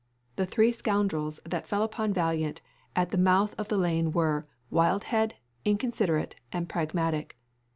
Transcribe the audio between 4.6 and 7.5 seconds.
Wildhead, Inconsiderate, and Pragmatic.